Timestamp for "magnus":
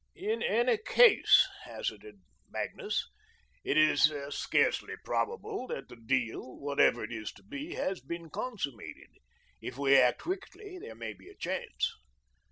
2.49-3.07